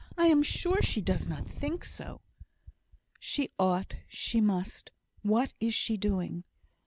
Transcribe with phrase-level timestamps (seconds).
[0.17, 2.21] I am sure she does not think so."
[3.19, 4.89] "She ought; she must.
[5.21, 6.43] What is she doing?